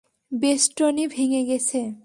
[0.31, 1.91] বেষ্টনী ভেঙে গেছে!